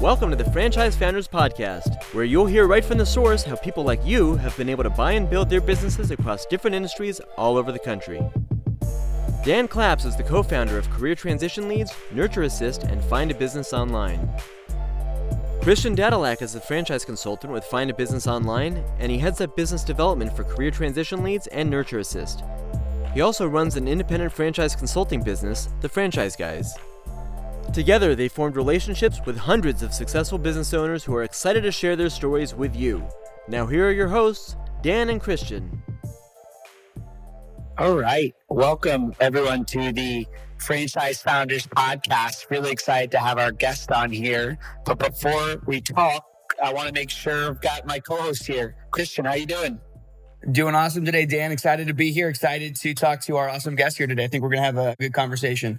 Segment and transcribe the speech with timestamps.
[0.00, 3.82] Welcome to the Franchise Founders Podcast, where you'll hear right from the source how people
[3.82, 7.56] like you have been able to buy and build their businesses across different industries all
[7.56, 8.22] over the country.
[9.44, 13.34] Dan Claps is the co founder of Career Transition Leads, Nurture Assist, and Find a
[13.34, 14.30] Business Online.
[15.62, 19.56] Christian Dadulak is a franchise consultant with Find a Business Online, and he heads up
[19.56, 22.44] business development for Career Transition Leads and Nurture Assist.
[23.14, 26.78] He also runs an independent franchise consulting business, The Franchise Guys.
[27.78, 31.94] Together, they formed relationships with hundreds of successful business owners who are excited to share
[31.94, 33.08] their stories with you.
[33.46, 35.80] Now, here are your hosts, Dan and Christian.
[37.78, 38.34] All right.
[38.48, 40.26] Welcome, everyone, to the
[40.58, 42.50] Franchise Founders Podcast.
[42.50, 44.58] Really excited to have our guest on here.
[44.84, 46.26] But before we talk,
[46.60, 48.74] I want to make sure I've got my co-host here.
[48.90, 49.78] Christian, how you doing?
[50.50, 51.52] Doing awesome today, Dan.
[51.52, 52.28] Excited to be here.
[52.28, 54.24] Excited to talk to our awesome guest here today.
[54.24, 55.78] I think we're going to have a good conversation.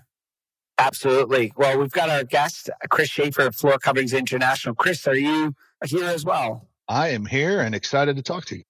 [0.79, 1.51] Absolutely.
[1.57, 4.73] Well, we've got our guest, Chris Shaffer of Floor Coverings International.
[4.73, 5.53] Chris, are you
[5.85, 6.69] here as well?
[6.87, 8.63] I am here and excited to talk to you.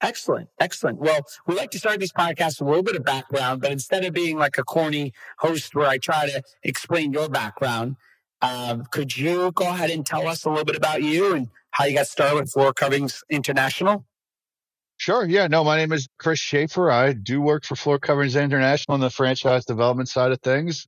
[0.00, 0.48] Excellent.
[0.58, 0.98] Excellent.
[0.98, 4.04] Well, we like to start these podcasts with a little bit of background, but instead
[4.04, 7.96] of being like a corny host where I try to explain your background,
[8.42, 11.84] um, could you go ahead and tell us a little bit about you and how
[11.84, 14.04] you got started with Floor Coverings International?
[14.96, 15.24] Sure.
[15.26, 15.48] Yeah.
[15.48, 16.90] No, my name is Chris Shaffer.
[16.90, 20.86] I do work for Floor Coverings International on the franchise development side of things.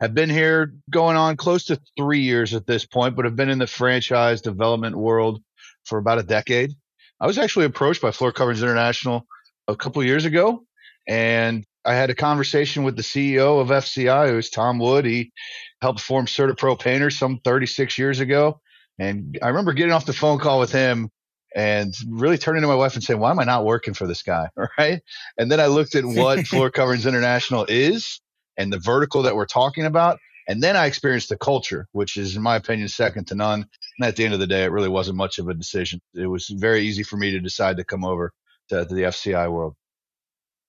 [0.00, 3.48] I've been here going on close to three years at this point, but I've been
[3.48, 5.42] in the franchise development world
[5.84, 6.74] for about a decade.
[7.20, 9.26] I was actually approached by Floor Coverings International
[9.68, 10.64] a couple years ago,
[11.08, 15.06] and I had a conversation with the CEO of FCI, who's Tom Wood.
[15.06, 15.32] He
[15.80, 18.60] helped form CertaPro Painters some 36 years ago.
[18.98, 21.10] And I remember getting off the phone call with him
[21.56, 24.22] and really turning to my wife and saying, why am I not working for this
[24.22, 24.50] guy?
[24.78, 25.00] Right.
[25.38, 28.20] And then I looked at what Floor Coverings International is
[28.58, 30.18] and the vertical that we're talking about.
[30.46, 33.66] And then I experienced the culture, which is, in my opinion, second to none.
[33.98, 36.00] And at the end of the day, it really wasn't much of a decision.
[36.14, 38.32] It was very easy for me to decide to come over
[38.68, 39.74] to, to the FCI world.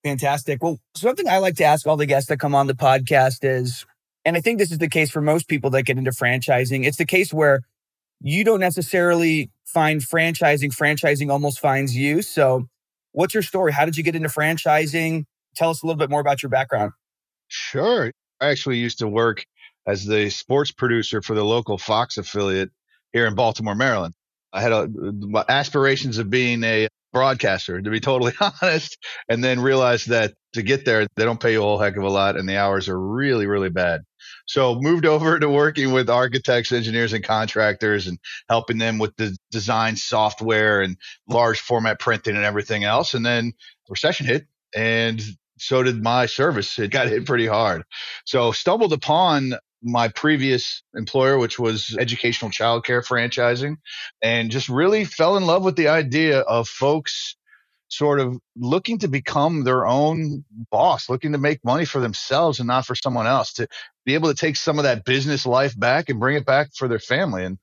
[0.05, 0.63] Fantastic.
[0.63, 3.85] Well, something I like to ask all the guests that come on the podcast is,
[4.23, 6.97] and I think this is the case for most people that get into franchising, it's
[6.97, 7.63] the case where
[8.21, 12.21] you don't necessarily find franchising, franchising almost finds you.
[12.21, 12.67] So,
[13.11, 13.71] what's your story?
[13.71, 15.25] How did you get into franchising?
[15.55, 16.91] Tell us a little bit more about your background.
[17.47, 18.11] Sure.
[18.39, 19.45] I actually used to work
[19.87, 22.69] as the sports producer for the local Fox affiliate
[23.13, 24.13] here in Baltimore, Maryland.
[24.53, 24.89] I had a,
[25.33, 28.97] uh, aspirations of being a broadcaster, to be totally honest,
[29.29, 32.03] and then realize that to get there, they don't pay you a whole heck of
[32.03, 34.01] a lot and the hours are really, really bad.
[34.45, 38.17] So moved over to working with architects, engineers, and contractors and
[38.49, 40.97] helping them with the design software and
[41.27, 43.13] large format printing and everything else.
[43.13, 43.53] And then
[43.87, 45.21] the recession hit and
[45.59, 46.77] so did my service.
[46.77, 47.83] It got hit pretty hard.
[48.25, 53.77] So stumbled upon my previous employer, which was educational childcare franchising,
[54.21, 57.35] and just really fell in love with the idea of folks
[57.89, 62.67] sort of looking to become their own boss, looking to make money for themselves and
[62.67, 63.67] not for someone else, to
[64.05, 66.87] be able to take some of that business life back and bring it back for
[66.87, 67.45] their family.
[67.45, 67.57] And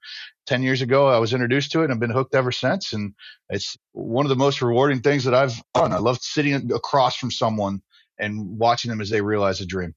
[0.46, 2.92] 10 years ago, I was introduced to it and I've been hooked ever since.
[2.92, 3.14] And
[3.50, 5.92] it's one of the most rewarding things that I've done.
[5.92, 7.82] I love sitting across from someone
[8.18, 9.94] and watching them as they realize a dream.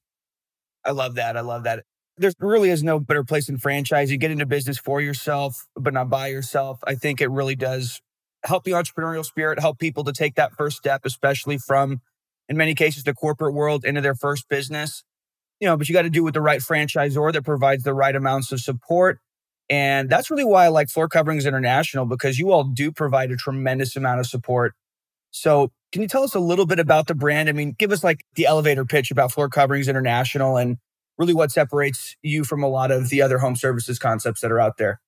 [0.84, 1.36] I love that.
[1.36, 1.84] I love that.
[2.18, 4.10] There really is no better place than franchise.
[4.10, 6.78] You get into business for yourself, but not by yourself.
[6.86, 8.00] I think it really does
[8.44, 12.00] help the entrepreneurial spirit, help people to take that first step, especially from,
[12.48, 15.04] in many cases, the corporate world into their first business.
[15.60, 18.14] You know, but you got to do with the right franchisor that provides the right
[18.14, 19.18] amounts of support.
[19.70, 23.36] And that's really why I like Floor Coverings International because you all do provide a
[23.36, 24.74] tremendous amount of support.
[25.30, 27.48] So, can you tell us a little bit about the brand?
[27.48, 30.78] I mean, give us like the elevator pitch about Floor Coverings International and
[31.18, 34.60] really what separates you from a lot of the other home services concepts that are
[34.60, 35.00] out there.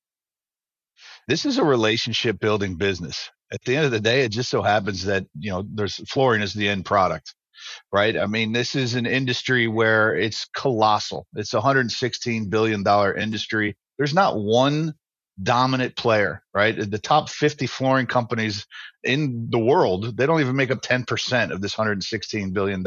[1.29, 3.31] This is a relationship building business.
[3.53, 6.43] At the end of the day, it just so happens that, you know, there's flooring
[6.43, 7.35] is the end product,
[7.93, 8.17] right?
[8.17, 11.27] I mean, this is an industry where it's colossal.
[11.35, 12.85] It's a $116 billion
[13.19, 13.77] industry.
[13.99, 14.95] There's not one
[15.43, 16.77] dominant player, right?
[16.79, 18.67] The top 50 flooring companies
[19.03, 22.85] in the world, they don't even make up 10% of this $116 billion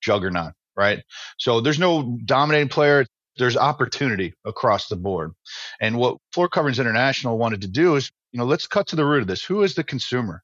[0.00, 1.02] juggernaut, right?
[1.38, 3.06] So there's no dominating player
[3.36, 5.32] there's opportunity across the board.
[5.80, 9.04] And what Floor Coverings International wanted to do is, you know, let's cut to the
[9.04, 9.44] root of this.
[9.44, 10.42] Who is the consumer?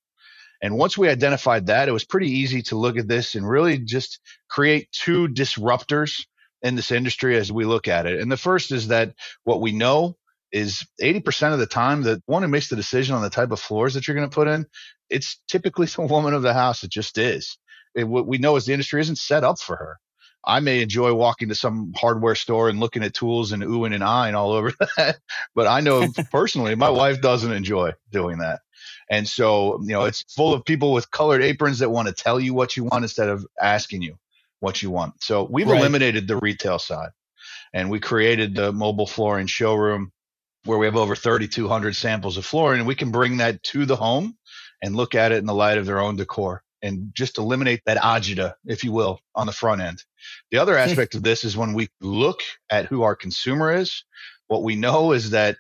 [0.63, 3.79] And once we identified that, it was pretty easy to look at this and really
[3.79, 6.25] just create two disruptors
[6.63, 8.21] in this industry as we look at it.
[8.21, 10.17] And the first is that what we know
[10.53, 13.59] is 80% of the time the one who makes the decision on the type of
[13.59, 14.67] floors that you're going to put in,
[15.11, 16.85] it's typically the woman of the house.
[16.85, 17.59] It just is.
[17.97, 19.99] It, what we know is the industry isn't set up for her
[20.45, 24.03] I may enjoy walking to some hardware store and looking at tools and oohing and
[24.03, 25.19] eyeing all over that.
[25.55, 28.61] but I know personally, my wife doesn't enjoy doing that.
[29.11, 32.41] And so, you know, it's full of people with colored aprons that want to tell
[32.41, 34.17] you what you want instead of asking you
[34.61, 35.23] what you want.
[35.23, 35.79] So we've right.
[35.79, 37.11] eliminated the retail side
[37.73, 40.13] and we created the mobile flooring showroom
[40.65, 43.97] where we have over 3,200 samples of flooring and we can bring that to the
[43.97, 44.37] home
[44.83, 47.99] and look at it in the light of their own decor and just eliminate that
[47.99, 50.03] agita, if you will, on the front end.
[50.51, 52.41] The other aspect of this is when we look
[52.71, 54.05] at who our consumer is,
[54.49, 55.57] what we know is that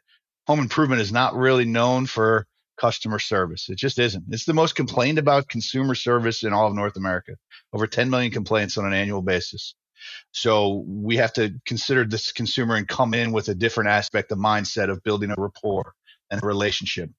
[0.46, 2.46] home improvement is not really known for
[2.76, 3.68] customer service.
[3.68, 4.24] It just isn't.
[4.30, 7.36] It's the most complained about consumer service in all of North America.
[7.72, 9.74] Over 10 million complaints on an annual basis.
[10.32, 14.38] So we have to consider this consumer and come in with a different aspect, of
[14.38, 15.94] mindset of building a rapport
[16.30, 17.10] and a relationship.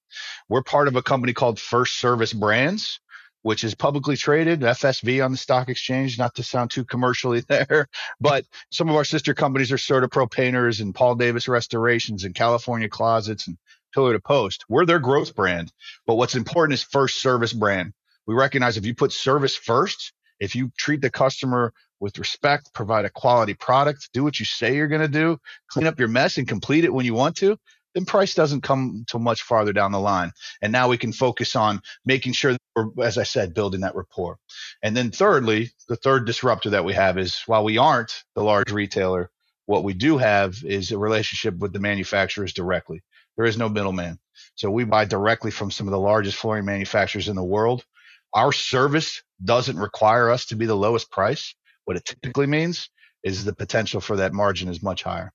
[0.49, 2.99] We're part of a company called First Service Brands,
[3.43, 7.87] which is publicly traded, FSV on the stock exchange, not to sound too commercially there,
[8.19, 12.89] but some of our sister companies are CertaPro Painters and Paul Davis Restorations and California
[12.89, 13.57] Closets and
[13.93, 14.65] Pillar to Post.
[14.67, 15.71] We're their growth brand.
[16.07, 17.93] But what's important is first service brand.
[18.25, 23.05] We recognize if you put service first, if you treat the customer with respect, provide
[23.05, 25.37] a quality product, do what you say you're going to do,
[25.69, 27.57] clean up your mess and complete it when you want to,
[27.93, 30.31] then price doesn't come till much farther down the line.
[30.61, 33.95] And now we can focus on making sure that we're, as I said, building that
[33.95, 34.37] rapport.
[34.81, 38.71] And then thirdly, the third disruptor that we have is while we aren't the large
[38.71, 39.29] retailer,
[39.65, 43.01] what we do have is a relationship with the manufacturers directly.
[43.37, 44.19] There is no middleman.
[44.55, 47.85] So we buy directly from some of the largest flooring manufacturers in the world.
[48.33, 51.55] Our service doesn't require us to be the lowest price.
[51.85, 52.89] What it typically means
[53.23, 55.31] is the potential for that margin is much higher.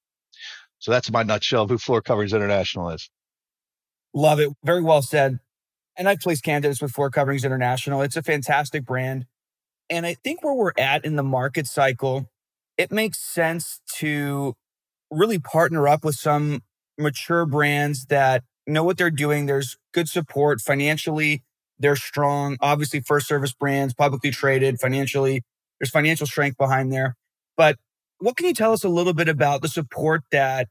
[0.79, 3.11] So that's my nutshell of who Floor Coverings International is.
[4.15, 4.51] Love it.
[4.65, 5.39] Very well said.
[5.97, 8.03] And I've placed candidates with Floor Coverings International.
[8.03, 9.27] It's a fantastic brand.
[9.91, 12.31] And I think where we're at in the market cycle,
[12.77, 14.55] it makes sense to
[15.11, 16.63] really partner up with some
[16.99, 19.47] mature brands that know what they're doing.
[19.47, 21.43] There's good support financially.
[21.79, 22.57] They're strong.
[22.61, 25.43] Obviously, first service brands, publicly traded financially.
[25.81, 27.17] There's financial strength behind there.
[27.57, 27.77] But
[28.19, 30.69] what can you tell us a little bit about the support that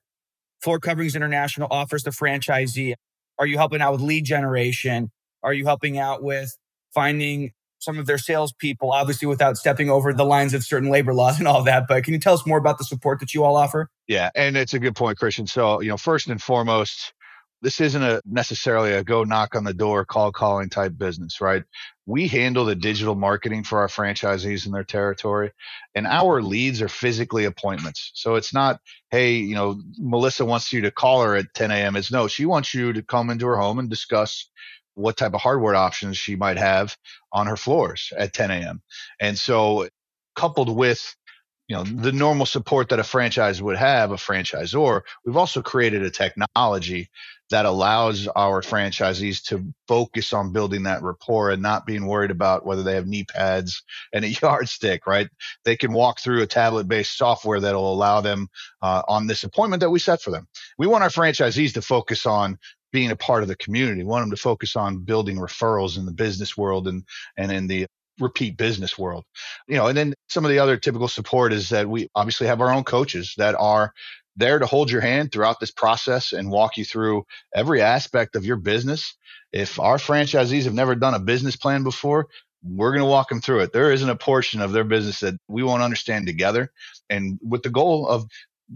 [0.62, 2.96] Floor Coverings International offers the franchisee?
[3.40, 5.12] Are you helping out with lead generation?
[5.44, 6.58] Are you helping out with
[6.94, 11.38] finding some of their salespeople, obviously without stepping over the lines of certain labor laws
[11.40, 11.86] and all that.
[11.88, 13.90] But can you tell us more about the support that you all offer?
[14.08, 15.48] Yeah, and it's a good point, Christian.
[15.48, 17.14] So, you know, first and foremost,
[17.62, 21.64] this isn't a necessarily a go knock on the door, call calling type business, right?
[22.06, 25.52] We handle the digital marketing for our franchisees in their territory,
[25.96, 28.12] and our leads are physically appointments.
[28.14, 31.96] So it's not, hey, you know, Melissa wants you to call her at 10 a.m.
[31.96, 34.50] It's no, she wants you to come into her home and discuss
[34.94, 36.96] what type of hardware options she might have
[37.32, 38.82] on her floors at 10 a.m.
[39.20, 39.88] And so,
[40.36, 41.16] coupled with
[41.68, 46.04] you know the normal support that a franchise would have a franchisor we've also created
[46.04, 47.10] a technology
[47.50, 52.66] that allows our franchisees to focus on building that rapport and not being worried about
[52.66, 53.84] whether they have knee pads
[54.14, 55.30] and a yardstick, right?
[55.64, 58.50] They can walk through a tablet based software that'll allow them
[58.82, 60.48] uh, on this appointment that we set for them.
[60.78, 62.58] We want our franchisees to focus on
[62.92, 64.04] being a part of the community.
[64.04, 67.04] We want them to focus on building referrals in the business world and,
[67.38, 67.88] and in the
[68.20, 69.24] repeat business world.
[69.68, 72.62] You know, and then some of the other typical support is that we obviously have
[72.62, 73.94] our own coaches that are
[74.38, 78.46] there to hold your hand throughout this process and walk you through every aspect of
[78.46, 79.16] your business.
[79.52, 82.28] If our franchisees have never done a business plan before,
[82.64, 83.74] we're going to walk them through it.
[83.74, 86.72] There isn't a portion of their business that we won't understand together
[87.10, 88.28] and with the goal of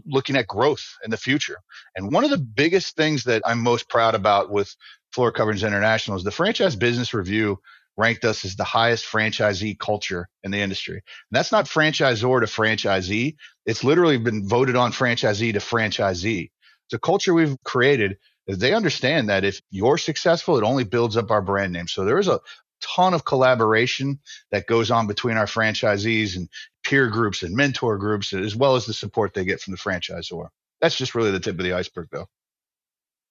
[0.06, 1.58] looking at growth in the future.
[1.96, 4.76] And one of the biggest things that I'm most proud about with
[5.12, 7.60] Floor Coverings International is the franchise business review
[7.98, 10.96] ranked us as the highest franchisee culture in the industry.
[10.96, 13.36] And that's not franchisor to franchisee.
[13.66, 16.52] It's literally been voted on franchisee to franchisee.
[16.90, 18.18] The culture we've created
[18.48, 21.88] is they understand that if you're successful, it only builds up our brand name.
[21.88, 22.40] So there is a
[22.82, 24.20] ton of collaboration
[24.52, 26.50] that goes on between our franchisees and
[26.84, 30.48] peer groups and mentor groups, as well as the support they get from the franchisor.
[30.82, 32.28] That's just really the tip of the iceberg, though.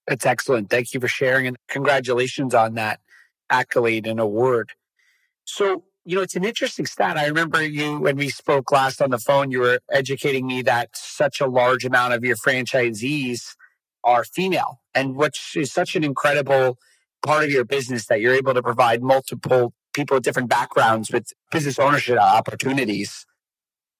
[0.06, 0.70] That's excellent.
[0.70, 3.00] Thank you for sharing and congratulations on that
[3.50, 4.70] accolade and award.
[5.44, 7.16] So, you know, it's an interesting stat.
[7.16, 10.90] I remember you when we spoke last on the phone, you were educating me that
[10.94, 13.54] such a large amount of your franchisees
[14.02, 16.78] are female, and which is such an incredible
[17.22, 21.26] part of your business that you're able to provide multiple people with different backgrounds with
[21.50, 23.26] business ownership opportunities.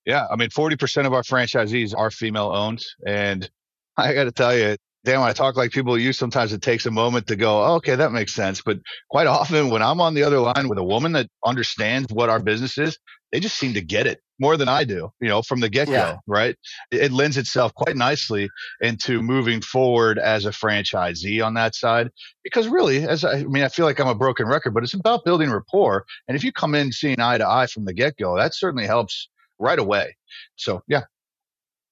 [0.07, 2.85] Yeah, I mean, 40% of our franchisees are female owned.
[3.07, 3.51] And
[3.97, 6.85] I got to tell you, Dan, when I talk like people you, sometimes it takes
[6.85, 8.61] a moment to go, oh, okay, that makes sense.
[8.61, 8.81] But
[9.11, 12.39] quite often when I'm on the other line with a woman that understands what our
[12.39, 12.99] business is,
[13.33, 14.21] they just seem to get it.
[14.39, 16.17] more than I do, you know, from the get go, yeah.
[16.27, 16.57] right?
[16.91, 18.49] It, it, lends itself quite nicely
[18.81, 22.09] into moving forward as a franchisee on that side.
[22.43, 24.95] Because really, as I, I mean, I feel like I'm a broken record, but it's
[24.95, 26.05] about building rapport.
[26.27, 28.87] And if you come in seeing eye to eye from the get go, that certainly
[28.87, 29.29] helps
[29.59, 30.17] right away.
[30.57, 31.03] So, yeah.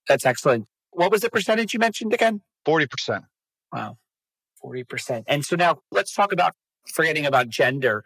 [0.08, 0.66] That's excellent.
[0.90, 2.40] What was the percentage you mentioned again?
[2.66, 3.24] 40%.
[3.72, 3.98] Wow.
[4.64, 5.24] 40%.
[5.26, 6.54] And so now let's talk about
[6.92, 8.04] forgetting about gender.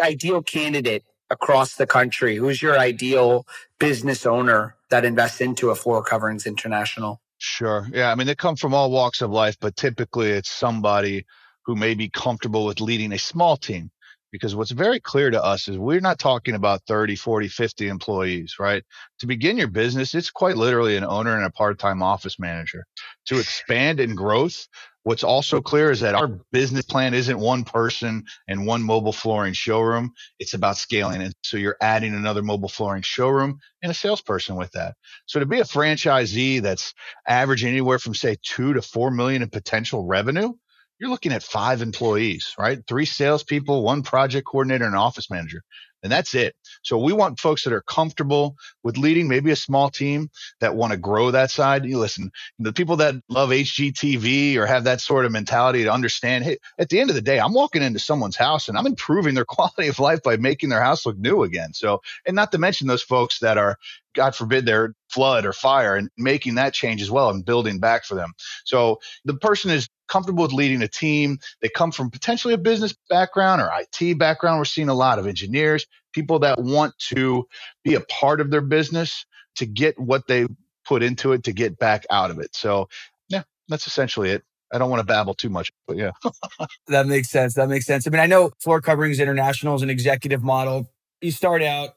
[0.00, 2.36] Ideal candidate across the country?
[2.36, 3.46] Who's your ideal
[3.78, 7.20] business owner that invests into a Floor Coverings International?
[7.38, 7.88] Sure.
[7.92, 8.10] Yeah.
[8.10, 11.26] I mean, they come from all walks of life, but typically it's somebody
[11.66, 13.90] who may be comfortable with leading a small team.
[14.34, 18.56] Because what's very clear to us is we're not talking about 30, 40, 50 employees,
[18.58, 18.82] right?
[19.20, 22.84] To begin your business, it's quite literally an owner and a part time office manager.
[23.26, 24.66] To expand in growth,
[25.04, 29.52] What's also clear is that our business plan isn't one person and one mobile flooring
[29.52, 30.14] showroom.
[30.38, 31.20] It's about scaling.
[31.20, 34.94] And so you're adding another mobile flooring showroom and a salesperson with that.
[35.26, 36.94] So to be a franchisee that's
[37.28, 40.54] averaging anywhere from say two to four million in potential revenue,
[41.04, 42.78] you're looking at five employees, right?
[42.88, 45.60] Three salespeople, one project coordinator, and an office manager
[46.04, 46.54] and that's it.
[46.82, 50.30] So we want folks that are comfortable with leading maybe a small team
[50.60, 51.86] that want to grow that side.
[51.86, 56.44] You listen, the people that love HGTV or have that sort of mentality to understand,
[56.44, 59.34] hey, at the end of the day, I'm walking into someone's house and I'm improving
[59.34, 61.72] their quality of life by making their house look new again.
[61.72, 63.78] So, and not to mention those folks that are,
[64.14, 68.04] God forbid, they're flood or fire and making that change as well and building back
[68.04, 68.32] for them.
[68.64, 71.38] So the person is comfortable with leading a team.
[71.60, 74.58] They come from potentially a business background or IT background.
[74.58, 77.46] We're seeing a lot of engineers, people that want to
[77.82, 79.24] be a part of their business
[79.56, 80.46] to get what they
[80.84, 82.54] put into it to get back out of it.
[82.54, 82.88] So,
[83.28, 84.42] yeah, that's essentially it.
[84.72, 86.10] I don't want to babble too much, but yeah.
[86.88, 87.54] that makes sense.
[87.54, 88.06] That makes sense.
[88.06, 90.90] I mean, I know Floor Coverings International is an executive model.
[91.20, 91.94] You start out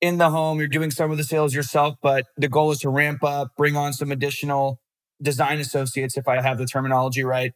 [0.00, 2.88] in the home, you're doing some of the sales yourself, but the goal is to
[2.88, 4.80] ramp up, bring on some additional
[5.20, 7.52] design associates, if I have the terminology right.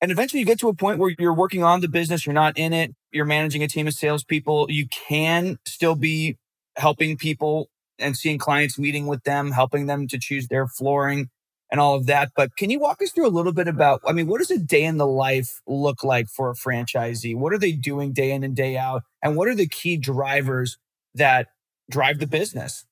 [0.00, 2.58] And eventually you get to a point where you're working on the business, you're not
[2.58, 4.66] in it, you're managing a team of salespeople.
[4.70, 6.38] You can still be
[6.76, 11.28] helping people and seeing clients, meeting with them, helping them to choose their flooring
[11.70, 12.30] and all of that.
[12.34, 14.58] But can you walk us through a little bit about, I mean, what does a
[14.58, 17.36] day in the life look like for a franchisee?
[17.36, 19.02] What are they doing day in and day out?
[19.22, 20.78] And what are the key drivers
[21.14, 21.48] that
[21.90, 22.84] drive the business?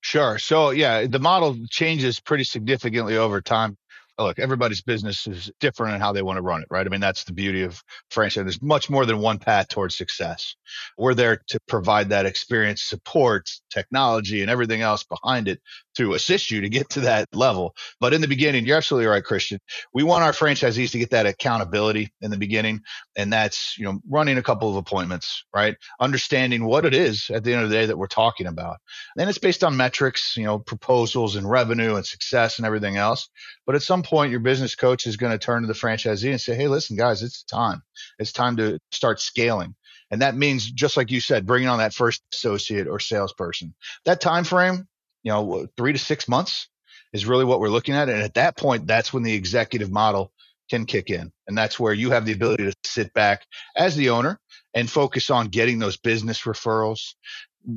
[0.00, 0.38] Sure.
[0.38, 3.76] So yeah, the model changes pretty significantly over time.
[4.18, 6.86] Look, everybody's business is different in how they want to run it, right?
[6.86, 8.44] I mean, that's the beauty of franchise.
[8.44, 10.54] There's much more than one path towards success.
[10.96, 15.60] We're there to provide that experience, support, technology, and everything else behind it
[15.96, 17.74] to assist you to get to that level.
[18.00, 19.58] But in the beginning, you're absolutely right, Christian.
[19.92, 22.80] We want our franchisees to get that accountability in the beginning.
[23.16, 25.76] And that's, you know, running a couple of appointments, right?
[26.00, 28.76] Understanding what it is at the end of the day that we're talking about.
[29.18, 33.28] And it's based on metrics, you know, proposals and revenue and success and everything else.
[33.66, 36.40] But at some point, your business coach is going to turn to the franchisee and
[36.40, 37.82] say, Hey, listen, guys, it's time.
[38.18, 39.74] It's time to start scaling.
[40.10, 43.74] And that means, just like you said, bringing on that first associate or salesperson.
[44.04, 44.86] That time frame
[45.26, 46.68] you know, three to six months
[47.12, 48.08] is really what we're looking at.
[48.08, 50.30] And at that point, that's when the executive model
[50.70, 51.32] can kick in.
[51.48, 53.44] And that's where you have the ability to sit back
[53.76, 54.38] as the owner
[54.72, 57.14] and focus on getting those business referrals,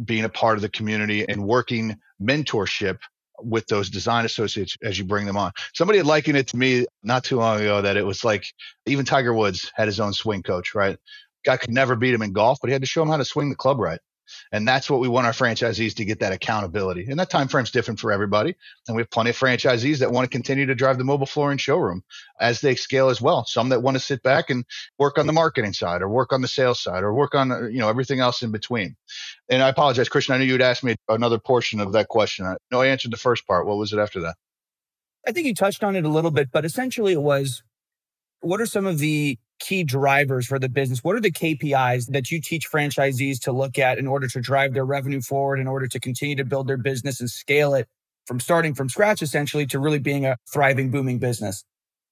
[0.06, 3.00] being a part of the community and working mentorship
[3.42, 5.52] with those design associates as you bring them on.
[5.74, 8.46] Somebody had likened it to me not too long ago that it was like
[8.86, 11.00] even Tiger Woods had his own swing coach, right?
[11.46, 13.26] Guy could never beat him in golf, but he had to show him how to
[13.26, 14.00] swing the club right.
[14.52, 17.06] And that's what we want our franchisees to get that accountability.
[17.10, 18.56] And that time frame's different for everybody.
[18.88, 21.52] And we have plenty of franchisees that want to continue to drive the mobile floor
[21.52, 22.04] and showroom
[22.40, 23.46] as they scale as well.
[23.46, 24.66] Some that want to sit back and
[24.98, 27.80] work on the marketing side or work on the sales side or work on, you
[27.80, 28.96] know, everything else in between.
[29.50, 30.36] And I apologize, Christian.
[30.36, 32.46] I knew you'd asked me another portion of that question.
[32.46, 33.66] I know I answered the first part.
[33.66, 34.36] What was it after that?
[35.28, 37.62] I think you touched on it a little bit, but essentially it was
[38.42, 41.04] what are some of the key drivers for the business?
[41.04, 44.74] What are the KPIs that you teach franchisees to look at in order to drive
[44.74, 47.88] their revenue forward, in order to continue to build their business and scale it
[48.26, 51.64] from starting from scratch, essentially, to really being a thriving, booming business?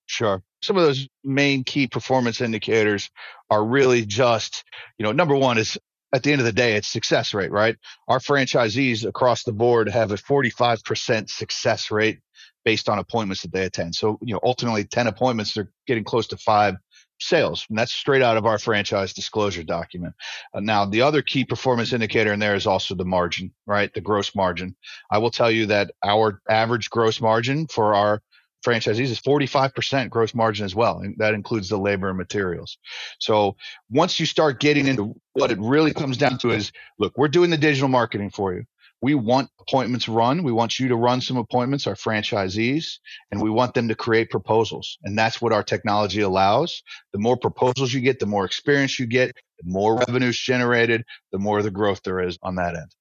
[0.07, 0.41] Sure.
[0.61, 3.09] Some of those main key performance indicators
[3.49, 4.63] are really just,
[4.97, 5.77] you know, number one is
[6.13, 7.75] at the end of the day, it's success rate, right?
[8.07, 12.19] Our franchisees across the board have a 45% success rate
[12.63, 13.95] based on appointments that they attend.
[13.95, 16.75] So, you know, ultimately 10 appointments, they're getting close to five
[17.19, 17.65] sales.
[17.69, 20.13] And that's straight out of our franchise disclosure document.
[20.53, 23.93] Uh, now, the other key performance indicator in there is also the margin, right?
[23.93, 24.75] The gross margin.
[25.11, 28.21] I will tell you that our average gross margin for our
[28.65, 30.99] franchisees is 45% gross margin as well.
[30.99, 32.77] And that includes the labor and materials.
[33.19, 33.55] So
[33.89, 37.49] once you start getting into what it really comes down to is look, we're doing
[37.49, 38.63] the digital marketing for you.
[39.01, 40.43] We want appointments run.
[40.43, 42.97] We want you to run some appointments, our franchisees,
[43.31, 44.97] and we want them to create proposals.
[45.03, 46.81] And that's what our technology allows.
[47.13, 51.37] The more proposals you get, the more experience you get, the more revenues generated, the
[51.37, 52.91] more the growth there is on that end.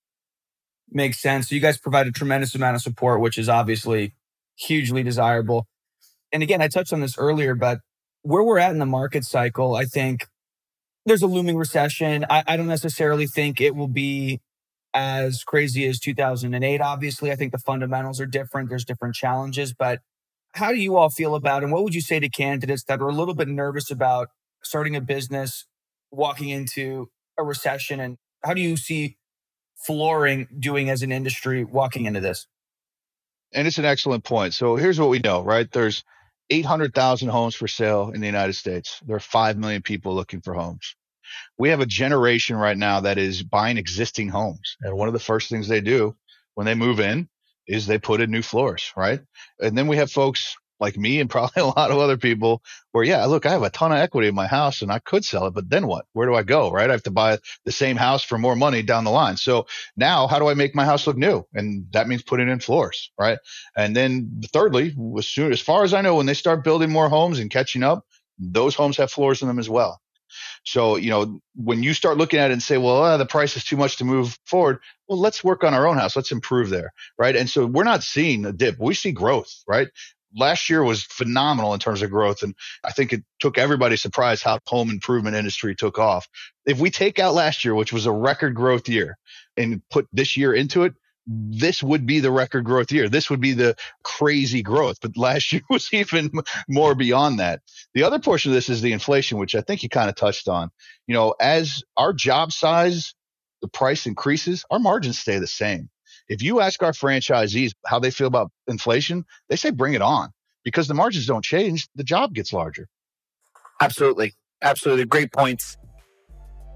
[0.91, 1.49] Makes sense.
[1.49, 4.15] So you guys provide a tremendous amount of support, which is obviously
[4.57, 5.67] hugely desirable.
[6.31, 7.81] And again, I touched on this earlier, but
[8.23, 10.27] where we're at in the market cycle, I think
[11.07, 12.27] there's a looming recession.
[12.29, 14.41] I, I don't necessarily think it will be
[14.97, 16.81] as crazy as 2008.
[16.81, 18.71] Obviously, I think the fundamentals are different.
[18.71, 20.01] There's different challenges, but
[20.55, 21.65] how do you all feel about it?
[21.67, 24.31] and what would you say to candidates that are a little bit nervous about
[24.63, 25.67] starting a business,
[26.11, 29.19] walking into a recession, and how do you see
[29.77, 32.47] flooring doing as an industry walking into this?
[33.53, 34.55] And it's an excellent point.
[34.55, 35.71] So here's what we know, right?
[35.71, 36.05] There's
[36.49, 38.99] 800,000 homes for sale in the United States.
[39.05, 40.97] There are 5 million people looking for homes.
[41.59, 44.77] We have a generation right now that is buying existing homes.
[44.83, 46.17] And one of the first things they do
[46.55, 47.29] when they move in
[47.67, 49.21] is they put in new floors, right?
[49.61, 53.05] And then we have folks like me and probably a lot of other people where,
[53.05, 55.47] yeah, look, I have a ton of equity in my house and I could sell
[55.47, 56.07] it, but then what?
[56.13, 56.71] Where do I go?
[56.71, 56.89] Right.
[56.89, 59.37] I have to buy the same house for more money down the line.
[59.37, 59.67] So
[59.97, 61.45] now how do I make my house look new?
[61.55, 63.11] And that means putting in floors.
[63.19, 63.39] Right.
[63.77, 67.09] And then thirdly, as soon as far as I know, when they start building more
[67.09, 68.05] homes and catching up,
[68.39, 70.01] those homes have floors in them as well.
[70.65, 73.57] So, you know, when you start looking at it and say, well, uh, the price
[73.57, 74.79] is too much to move forward,
[75.09, 76.17] well, let's work on our own house.
[76.17, 76.93] Let's improve there.
[77.19, 77.37] Right.
[77.37, 78.77] And so we're not seeing a dip.
[78.79, 79.53] We see growth.
[79.67, 79.89] Right
[80.37, 82.43] last year was phenomenal in terms of growth.
[82.43, 86.29] And I think it took everybody surprised how home improvement industry took off.
[86.67, 89.19] If we take out last year, which was a record growth year
[89.57, 90.95] and put this year into it,
[91.27, 93.09] this would be the record growth year.
[93.09, 94.99] This would be the crazy growth.
[95.01, 96.31] But last year was even
[96.69, 97.61] more beyond that.
[97.95, 100.49] The other portion of this is the inflation, which I think you kind of touched
[100.49, 100.71] on.
[101.07, 103.15] You know, as our job size,
[103.63, 105.89] the price increases, our margins stay the same.
[106.29, 110.31] If you ask our franchisees how they feel about inflation, they say bring it on
[110.65, 111.89] because the margins don't change.
[111.95, 112.89] The job gets larger.
[113.81, 114.35] Absolutely.
[114.63, 115.05] Absolutely.
[115.05, 115.77] Great points.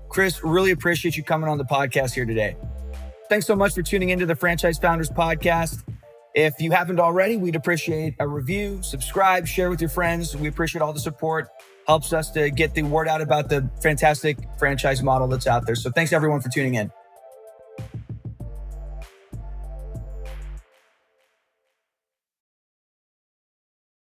[0.09, 2.57] Chris, really appreciate you coming on the podcast here today.
[3.31, 5.85] Thanks so much for tuning into the Franchise Founders Podcast.
[6.35, 10.37] If you haven't already, we'd appreciate a review, subscribe, share with your friends.
[10.37, 11.49] We appreciate all the support.
[11.87, 15.77] Helps us to get the word out about the fantastic franchise model that's out there.
[15.77, 16.91] So thanks everyone for tuning in.